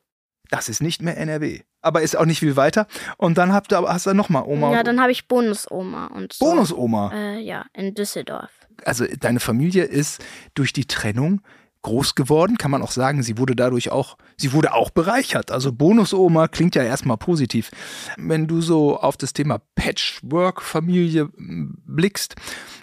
[0.49, 1.61] Das ist nicht mehr NRW.
[1.81, 2.87] Aber ist auch nicht viel weiter.
[3.17, 4.71] Und dann habt ihr, hast du nochmal Oma.
[4.71, 6.45] Ja, dann habe ich Bonusoma und so.
[6.45, 7.11] Bonusoma.
[7.13, 8.49] Äh, ja, in Düsseldorf.
[8.86, 11.41] Also deine Familie ist durch die Trennung
[11.83, 12.57] groß geworden.
[12.57, 15.51] Kann man auch sagen, sie wurde dadurch auch, sie wurde auch bereichert.
[15.51, 17.71] Also Bonusoma klingt ja erstmal positiv.
[18.17, 22.36] Wenn du so auf das Thema Patchwork-Familie hm, blickst,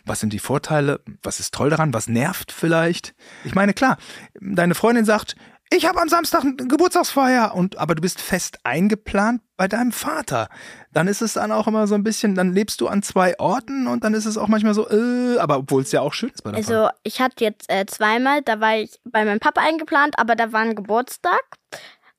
[0.05, 1.00] was sind die Vorteile?
[1.22, 1.92] Was ist toll daran?
[1.92, 3.14] Was nervt vielleicht?
[3.44, 3.96] Ich meine, klar,
[4.40, 5.35] deine Freundin sagt,
[5.72, 10.48] ich habe am Samstag eine Geburtstagsfeier und aber du bist fest eingeplant bei deinem Vater.
[10.92, 13.87] Dann ist es dann auch immer so ein bisschen, dann lebst du an zwei Orten
[13.87, 16.42] und dann ist es auch manchmal so, äh, aber obwohl es ja auch schön ist
[16.42, 16.94] bei deinem Also Vater.
[17.04, 20.61] ich hatte jetzt äh, zweimal, da war ich bei meinem Papa eingeplant, aber da war
[20.62, 21.40] ein Geburtstag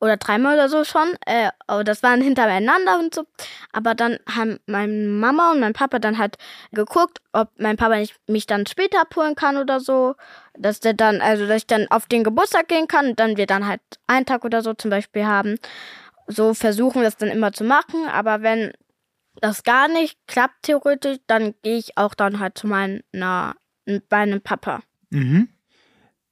[0.01, 1.13] oder dreimal oder so schon.
[1.25, 3.23] Äh, aber das waren hintereinander und so.
[3.71, 6.37] Aber dann haben meine Mama und mein Papa dann halt
[6.71, 10.15] geguckt, ob mein Papa nicht, mich dann später abholen kann oder so.
[10.57, 13.45] Dass der dann, also dass ich dann auf den Geburtstag gehen kann und dann wir
[13.45, 15.57] dann halt einen Tag oder so zum Beispiel haben.
[16.27, 18.07] So versuchen wir das dann immer zu machen.
[18.11, 18.73] Aber wenn
[19.39, 23.55] das gar nicht klappt theoretisch, dann gehe ich auch dann halt zu meiner,
[24.09, 24.81] meinem Papa.
[25.11, 25.49] Mhm.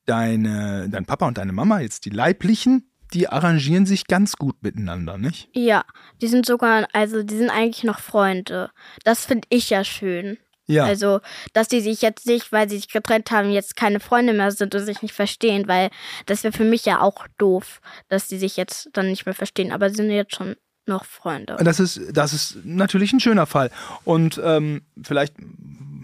[0.05, 5.17] Deine, dein Papa und deine Mama, jetzt die Leiblichen, die arrangieren sich ganz gut miteinander,
[5.17, 5.49] nicht?
[5.53, 5.83] Ja,
[6.21, 8.71] die sind sogar, also die sind eigentlich noch Freunde.
[9.03, 10.37] Das finde ich ja schön.
[10.67, 10.85] Ja.
[10.85, 11.19] Also,
[11.53, 14.75] dass die sich jetzt nicht, weil sie sich getrennt haben, jetzt keine Freunde mehr sind
[14.75, 15.89] und sich nicht verstehen, weil
[16.27, 19.71] das wäre für mich ja auch doof, dass die sich jetzt dann nicht mehr verstehen.
[19.71, 20.55] Aber sie sind jetzt schon
[20.89, 21.55] noch Freunde.
[21.63, 23.71] Das ist, das ist natürlich ein schöner Fall.
[24.03, 25.35] Und ähm, vielleicht,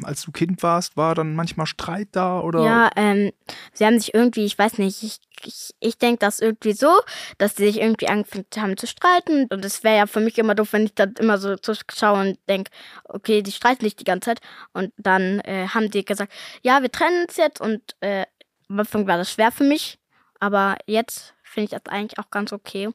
[0.04, 2.64] als du Kind warst, war dann manchmal Streit da oder?
[2.64, 3.32] Ja, ähm,
[3.74, 6.92] sie haben sich irgendwie, ich weiß nicht, ich, ich, ich denke das irgendwie so,
[7.38, 9.48] dass sie sich irgendwie angefangen haben zu streiten.
[9.50, 12.40] Und es wäre ja für mich immer doof, wenn ich dann immer so zuschaue und
[12.48, 12.72] denke,
[13.06, 14.40] okay, die streiten nicht die ganze Zeit.
[14.74, 17.60] Und dann äh, haben die gesagt, ja, wir trennen uns jetzt.
[17.60, 18.26] Und äh,
[18.70, 20.00] am Anfang war das schwer für mich.
[20.40, 22.90] Aber jetzt finde ich das eigentlich auch ganz okay.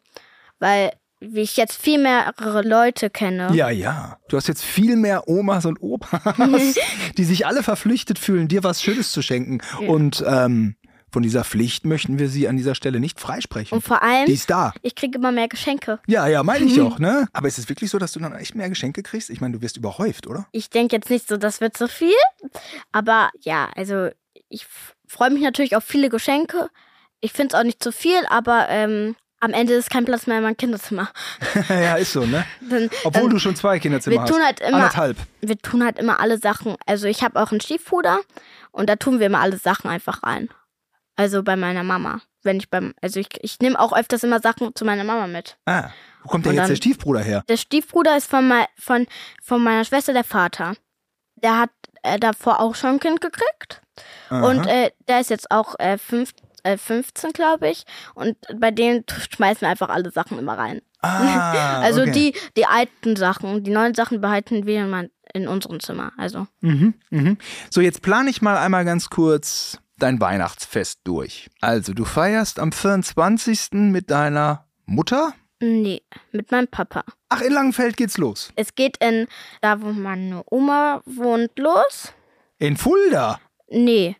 [0.58, 3.50] Weil wie ich jetzt viel mehrere Leute kenne.
[3.54, 4.18] Ja, ja.
[4.28, 6.20] Du hast jetzt viel mehr Omas und Opas,
[7.18, 9.60] die sich alle verpflichtet fühlen, dir was Schönes zu schenken.
[9.80, 9.88] Ja.
[9.88, 10.76] Und ähm,
[11.12, 13.76] von dieser Pflicht möchten wir sie an dieser Stelle nicht freisprechen.
[13.76, 14.72] Und vor allem, die ist da.
[14.82, 15.98] ich kriege immer mehr Geschenke.
[16.06, 17.28] Ja, ja, meine ich auch, ne?
[17.32, 19.28] Aber ist es wirklich so, dass du dann echt mehr Geschenke kriegst?
[19.28, 20.46] Ich meine, du wirst überhäuft, oder?
[20.52, 22.14] Ich denke jetzt nicht so, das wird so viel.
[22.92, 24.08] Aber ja, also
[24.48, 24.66] ich
[25.06, 26.70] freue mich natürlich auf viele Geschenke.
[27.20, 30.38] Ich finde es auch nicht zu viel, aber ähm, am Ende ist kein Platz mehr
[30.38, 31.10] in meinem Kinderzimmer.
[31.68, 32.44] ja, ist so, ne?
[32.60, 34.46] Dann, Obwohl dann, du schon zwei Kinderzimmer wir tun hast.
[34.46, 35.16] Halt immer, Anderthalb.
[35.40, 36.76] Wir tun halt immer alle Sachen.
[36.86, 38.20] Also ich habe auch einen Stiefbruder
[38.70, 40.48] und da tun wir immer alle Sachen einfach rein.
[41.16, 42.20] Also bei meiner Mama.
[42.42, 45.58] Wenn ich beim, also ich, ich nehme auch öfters immer Sachen zu meiner Mama mit.
[45.66, 45.90] Ah,
[46.22, 47.44] wo kommt denn jetzt dann, der Stiefbruder her?
[47.48, 49.06] Der Stiefbruder ist von, mein, von,
[49.42, 50.74] von meiner Schwester der Vater.
[51.36, 51.70] Der hat
[52.02, 53.82] äh, davor auch schon ein Kind gekriegt.
[54.30, 54.46] Aha.
[54.48, 57.84] Und äh, der ist jetzt auch äh, fünf, äh, 15, glaube ich.
[58.14, 60.80] Und bei denen schmeißen wir einfach alle Sachen immer rein.
[61.00, 62.12] Ah, also okay.
[62.12, 66.12] die, die alten Sachen, die neuen Sachen behalten wir in, in unserem Zimmer.
[66.16, 66.46] Also.
[66.60, 67.38] Mhm, mhm.
[67.70, 71.50] So, jetzt plane ich mal einmal ganz kurz dein Weihnachtsfest durch.
[71.60, 73.72] Also, du feierst am 24.
[73.72, 75.34] mit deiner Mutter?
[75.62, 77.04] Nee, mit meinem Papa.
[77.28, 78.50] Ach, in Langenfeld geht's los.
[78.56, 79.26] Es geht in,
[79.60, 82.14] da wo meine Oma wohnt, los.
[82.58, 83.40] In Fulda?
[83.68, 84.16] Nee.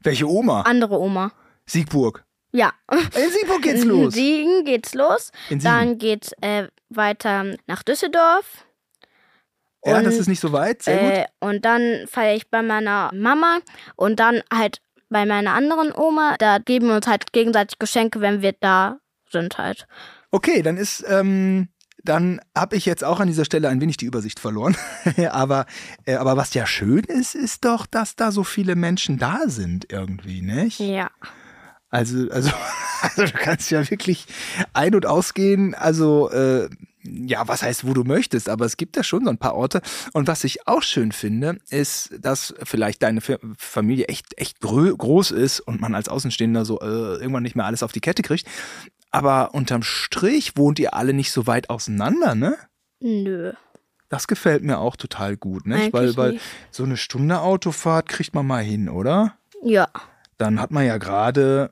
[0.00, 0.62] Welche Oma?
[0.62, 1.32] Andere Oma.
[1.66, 2.24] Siegburg.
[2.52, 2.72] Ja.
[2.90, 4.14] In Siegburg geht's los.
[4.14, 5.30] In Siegen geht's los.
[5.50, 5.72] In Siegen.
[5.72, 8.64] Dann geht's äh, weiter nach Düsseldorf.
[9.84, 10.82] Ja, das ist nicht so weit.
[10.82, 11.28] Sehr äh, gut.
[11.40, 13.58] Und dann feiere ich bei meiner Mama
[13.94, 16.36] und dann halt bei meiner anderen Oma.
[16.38, 18.98] Da geben wir uns halt gegenseitig Geschenke, wenn wir da
[19.30, 19.86] sind halt.
[20.30, 21.68] Okay, dann ist, ähm,
[22.02, 24.76] dann habe ich jetzt auch an dieser Stelle ein wenig die Übersicht verloren.
[25.30, 25.66] aber,
[26.04, 29.92] äh, aber was ja schön ist, ist doch, dass da so viele Menschen da sind
[29.92, 30.80] irgendwie, nicht?
[30.80, 31.10] Ja.
[31.96, 32.50] Also, also,
[33.00, 34.26] also du kannst ja wirklich
[34.74, 36.68] ein- und ausgehen, also äh,
[37.02, 39.80] ja, was heißt, wo du möchtest, aber es gibt ja schon so ein paar Orte.
[40.12, 43.20] Und was ich auch schön finde, ist, dass vielleicht deine
[43.56, 46.84] Familie echt, echt groß ist und man als Außenstehender so äh,
[47.20, 48.46] irgendwann nicht mehr alles auf die Kette kriegt.
[49.10, 52.58] Aber unterm Strich wohnt ihr alle nicht so weit auseinander, ne?
[53.00, 53.52] Nö.
[54.08, 55.88] Das gefällt mir auch total gut, ne?
[55.92, 59.36] Weil, weil so eine Stunde Autofahrt kriegt man mal hin, oder?
[59.62, 59.88] Ja.
[60.38, 61.70] Dann hat man ja gerade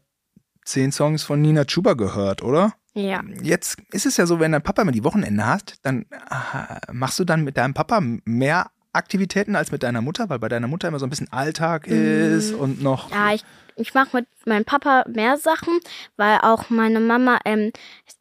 [0.64, 2.74] zehn Songs von Nina Chuba gehört, oder?
[2.94, 3.22] Ja.
[3.42, 7.18] Jetzt ist es ja so, wenn dein Papa immer die Wochenende hat, dann aha, machst
[7.18, 10.86] du dann mit deinem Papa mehr Aktivitäten als mit deiner Mutter, weil bei deiner Mutter
[10.86, 12.60] immer so ein bisschen Alltag ist mm.
[12.60, 13.10] und noch.
[13.10, 13.42] Ja, ich,
[13.74, 15.80] ich mache mit meinem Papa mehr Sachen,
[16.16, 17.72] weil auch meine Mama, ähm,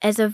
[0.02, 0.32] also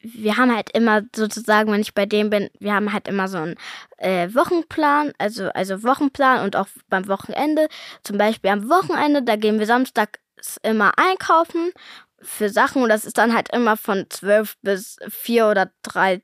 [0.00, 3.38] wir haben halt immer sozusagen, wenn ich bei dem bin, wir haben halt immer so
[3.38, 3.54] einen
[3.98, 7.68] äh, Wochenplan, also, also Wochenplan und auch beim Wochenende.
[8.02, 10.18] Zum Beispiel am Wochenende, da gehen wir samstags
[10.62, 11.72] immer einkaufen
[12.20, 16.22] für Sachen und das ist dann halt immer von 12 bis 4 oder 3,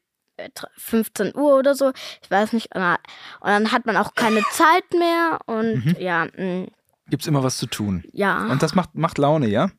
[0.76, 1.92] 15 Uhr oder so.
[2.22, 2.74] Ich weiß nicht.
[2.74, 2.98] Und
[3.42, 5.96] dann hat man auch keine Zeit mehr und mhm.
[5.98, 6.26] ja.
[6.36, 6.68] Mh.
[7.08, 8.04] Gibt's immer was zu tun.
[8.12, 8.46] Ja.
[8.46, 9.70] Und das macht, macht Laune, ja?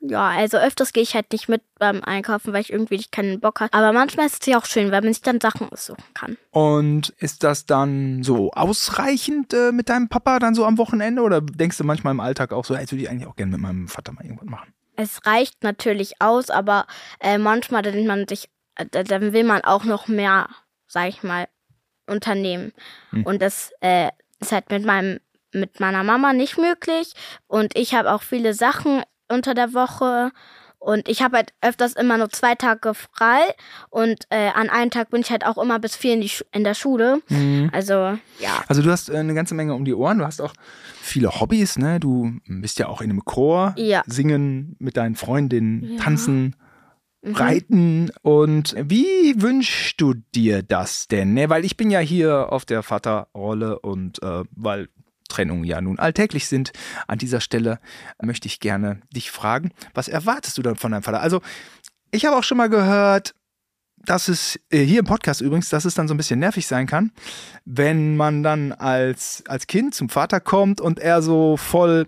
[0.00, 3.40] Ja, also öfters gehe ich halt nicht mit beim Einkaufen, weil ich irgendwie nicht keinen
[3.40, 3.72] Bock habe.
[3.72, 6.36] Aber manchmal ist es ja auch schön, weil man sich dann Sachen aussuchen kann.
[6.50, 11.22] Und ist das dann so ausreichend äh, mit deinem Papa dann so am Wochenende?
[11.22, 13.60] Oder denkst du manchmal im Alltag auch so, hey, würde ich eigentlich auch gerne mit
[13.60, 14.72] meinem Vater mal irgendwas machen?
[14.96, 16.86] Es reicht natürlich aus, aber
[17.20, 20.48] äh, manchmal denkt man sich, äh, dann will man auch noch mehr,
[20.86, 21.48] sag ich mal,
[22.06, 22.72] unternehmen.
[23.10, 23.24] Hm.
[23.24, 25.20] Und das äh, ist halt mit meinem
[25.52, 27.14] mit meiner Mama nicht möglich.
[27.46, 30.32] Und ich habe auch viele Sachen unter der Woche.
[30.78, 33.40] Und ich habe halt öfters immer nur zwei Tage frei
[33.90, 36.64] und äh, an einem Tag bin ich halt auch immer bis vier in, die in
[36.64, 37.22] der Schule.
[37.28, 37.70] Mhm.
[37.72, 37.94] Also,
[38.38, 38.62] ja.
[38.68, 40.52] Also du hast äh, eine ganze Menge um die Ohren, du hast auch
[41.00, 41.98] viele Hobbys, ne?
[41.98, 44.02] Du bist ja auch in einem Chor, ja.
[44.06, 46.02] singen mit deinen Freundinnen, ja.
[46.02, 46.54] tanzen,
[47.22, 47.34] mhm.
[47.34, 48.10] reiten.
[48.22, 51.34] Und wie wünschst du dir das denn?
[51.34, 51.48] Ne?
[51.48, 54.88] Weil ich bin ja hier auf der Vaterrolle und äh, weil
[55.28, 56.72] Trennungen ja nun alltäglich sind.
[57.06, 57.80] An dieser Stelle
[58.22, 61.20] möchte ich gerne dich fragen, was erwartest du dann von deinem Vater?
[61.20, 61.40] Also,
[62.10, 63.34] ich habe auch schon mal gehört,
[64.06, 66.86] dass es äh, hier im Podcast übrigens, dass es dann so ein bisschen nervig sein
[66.86, 67.12] kann,
[67.64, 72.06] wenn man dann als, als Kind zum Vater kommt und er so voll,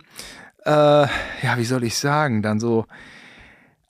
[0.64, 2.86] äh, ja, wie soll ich sagen, dann so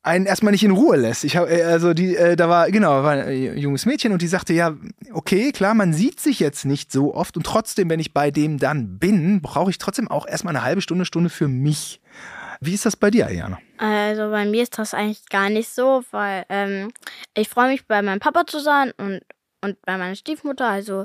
[0.08, 1.22] einen erstmal nicht in Ruhe lässt.
[1.24, 4.26] Ich habe äh, also die äh, da war genau war ein junges Mädchen und die
[4.26, 4.74] sagte ja
[5.12, 8.58] okay klar man sieht sich jetzt nicht so oft und trotzdem wenn ich bei dem
[8.58, 12.00] dann bin brauche ich trotzdem auch erstmal eine halbe Stunde Stunde für mich.
[12.60, 13.58] Wie ist das bei dir, Ayana?
[13.76, 16.90] Also bei mir ist das eigentlich gar nicht so, weil ähm,
[17.34, 19.20] ich freue mich bei meinem Papa zu sein und
[19.60, 21.04] und bei meiner Stiefmutter also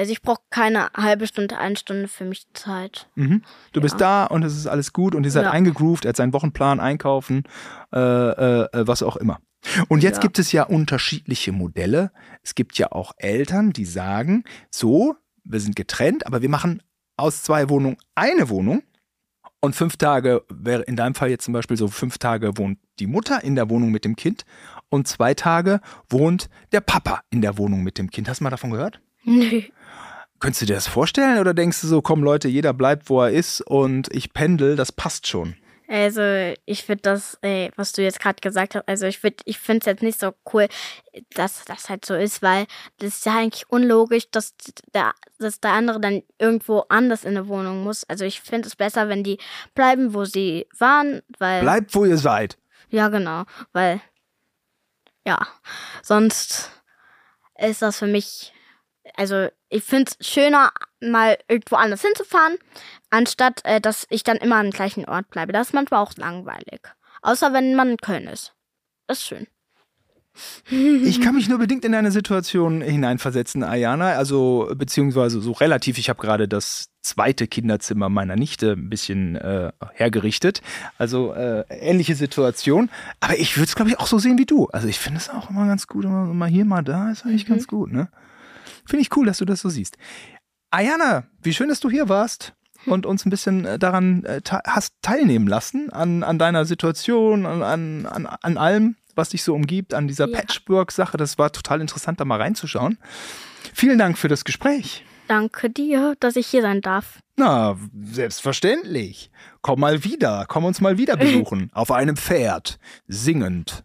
[0.00, 3.10] also ich brauche keine halbe Stunde, eine Stunde für mich Zeit.
[3.16, 3.42] Mhm.
[3.72, 3.82] Du ja.
[3.82, 5.50] bist da und es ist alles gut und ihr seid ja.
[5.50, 7.44] eingegroovt, er hat seinen Wochenplan, einkaufen,
[7.92, 9.40] äh, äh, äh, was auch immer.
[9.88, 10.22] Und jetzt ja.
[10.22, 12.12] gibt es ja unterschiedliche Modelle.
[12.42, 16.82] Es gibt ja auch Eltern, die sagen, so, wir sind getrennt, aber wir machen
[17.18, 18.82] aus zwei Wohnungen eine Wohnung.
[19.60, 23.06] Und fünf Tage wäre in deinem Fall jetzt zum Beispiel so, fünf Tage wohnt die
[23.06, 24.46] Mutter in der Wohnung mit dem Kind
[24.88, 28.30] und zwei Tage wohnt der Papa in der Wohnung mit dem Kind.
[28.30, 29.02] Hast du mal davon gehört?
[29.24, 29.62] Nö.
[30.40, 33.30] Könntest du dir das vorstellen oder denkst du so, komm Leute, jeder bleibt, wo er
[33.30, 35.54] ist und ich pendel, das passt schon?
[35.86, 36.22] Also
[36.66, 39.86] ich finde das, ey, was du jetzt gerade gesagt hast, also ich, ich finde es
[39.86, 40.68] jetzt nicht so cool,
[41.34, 42.66] dass das halt so ist, weil
[42.98, 44.54] das ist ja eigentlich unlogisch, dass
[44.94, 48.04] der, dass der andere dann irgendwo anders in der Wohnung muss.
[48.04, 49.38] Also ich finde es besser, wenn die
[49.74, 51.60] bleiben, wo sie waren, weil...
[51.62, 52.56] Bleibt, wo ihr seid.
[52.90, 54.00] Ja, genau, weil,
[55.26, 55.44] ja,
[56.02, 56.70] sonst
[57.58, 58.52] ist das für mich
[59.16, 62.56] also ich finde es schöner, mal irgendwo anders hinzufahren,
[63.10, 65.52] anstatt äh, dass ich dann immer am gleichen Ort bleibe.
[65.52, 66.80] Das ist manchmal auch langweilig.
[67.22, 68.54] Außer wenn man in Köln ist.
[69.06, 69.46] Das ist schön.
[70.70, 74.12] Ich kann mich nur bedingt in eine Situation hineinversetzen, Ayana.
[74.12, 75.98] Also, beziehungsweise so relativ.
[75.98, 80.62] Ich habe gerade das zweite Kinderzimmer meiner Nichte ein bisschen äh, hergerichtet.
[80.98, 82.90] Also, äh, ähnliche Situation.
[83.20, 84.66] Aber ich würde es, glaube ich, auch so sehen wie du.
[84.68, 86.04] Also, ich finde es auch immer ganz gut.
[86.04, 87.54] Immer mal hier, mal da ist eigentlich mhm.
[87.54, 88.08] ganz gut, ne?
[88.90, 89.96] Finde ich cool, dass du das so siehst.
[90.72, 92.54] Ayana, wie schön, dass du hier warst
[92.86, 97.62] und uns ein bisschen äh, daran äh, hast teilnehmen lassen, an, an deiner Situation, an,
[98.04, 100.36] an, an allem, was dich so umgibt, an dieser ja.
[100.36, 101.16] Patchwork-Sache.
[101.16, 102.98] Das war total interessant, da mal reinzuschauen.
[103.72, 105.04] Vielen Dank für das Gespräch.
[105.28, 107.20] Danke dir, dass ich hier sein darf.
[107.36, 109.30] Na, selbstverständlich.
[109.62, 111.70] Komm mal wieder, komm uns mal wieder besuchen.
[111.74, 113.84] auf einem Pferd, singend.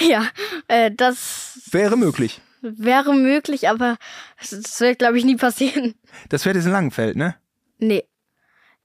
[0.00, 0.26] Ja,
[0.68, 2.40] äh, das wäre möglich.
[2.62, 3.96] Wäre möglich, aber
[4.38, 5.94] das wird, glaube ich, nie passieren.
[6.28, 7.34] Das Pferd ist in Langenfeld, ne?
[7.78, 8.04] Nee.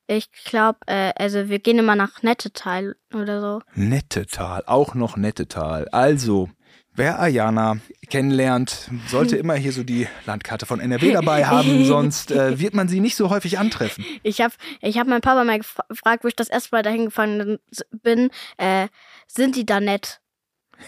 [0.07, 3.61] Ich glaube, äh, also wir gehen immer nach Nettetal oder so.
[3.75, 5.87] Nettetal, auch noch Nettetal.
[5.89, 6.49] Also,
[6.95, 7.77] wer Ayana
[8.09, 12.87] kennenlernt, sollte immer hier so die Landkarte von NRW dabei haben, sonst äh, wird man
[12.87, 14.05] sie nicht so häufig antreffen.
[14.23, 17.59] Ich habe ich hab meinen Papa mal gefragt, wo ich das erste Mal dahin gefahren
[17.91, 18.87] bin, äh,
[19.27, 20.21] sind die da nett?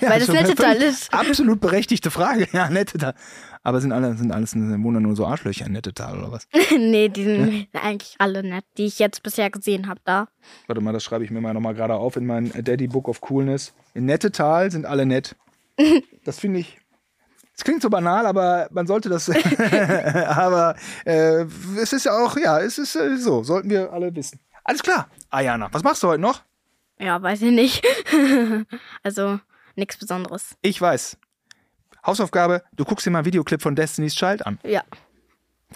[0.01, 1.13] Ja, Weil das Nettetal ist.
[1.13, 2.47] Absolut berechtigte Frage.
[2.51, 3.13] Ja, Nettetal.
[3.63, 6.47] Aber sind alle, sind alles wohnen nur so Arschlöcher in Nettetal oder was?
[6.77, 7.81] nee, die sind ja?
[7.81, 10.27] eigentlich alle nett, die ich jetzt bisher gesehen habe da.
[10.67, 13.19] Warte mal, das schreibe ich mir mal nochmal gerade auf in mein Daddy Book of
[13.21, 13.73] Coolness.
[13.93, 15.35] In Nettetal sind alle nett.
[16.25, 16.77] Das finde ich.
[17.55, 19.29] Es klingt so banal, aber man sollte das.
[20.27, 20.75] aber
[21.05, 21.45] äh,
[21.81, 24.39] es ist ja auch, ja, es ist äh, so, sollten wir alle wissen.
[24.63, 26.43] Alles klar, Ayana, was machst du heute noch?
[26.99, 27.83] Ja, weiß ich nicht.
[29.03, 29.39] also,
[29.79, 30.55] nichts Besonderes.
[30.61, 31.17] Ich weiß.
[32.05, 34.59] Hausaufgabe, du guckst dir mal einen Videoclip von Destiny's Child an.
[34.63, 34.83] Ja.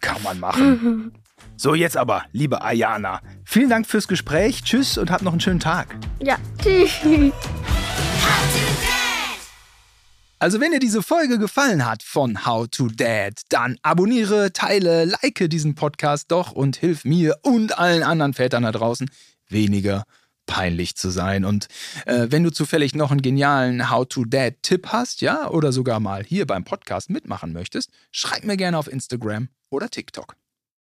[0.01, 1.13] Kann man machen.
[1.57, 4.63] so, jetzt aber, liebe Ayana, vielen Dank fürs Gespräch.
[4.63, 5.95] Tschüss und hab noch einen schönen Tag.
[6.21, 7.01] Ja, tschüss.
[10.39, 15.49] Also wenn dir diese Folge gefallen hat von How to Dad, dann abonniere, teile, like
[15.49, 19.09] diesen Podcast doch und hilf mir und allen anderen Vätern da draußen
[19.47, 20.03] weniger
[20.45, 21.45] peinlich zu sein.
[21.45, 21.67] Und
[22.05, 26.63] äh, wenn du zufällig noch einen genialen How-to-Dad-Tipp hast, ja, oder sogar mal hier beim
[26.63, 30.35] Podcast mitmachen möchtest, schreib mir gerne auf Instagram oder TikTok.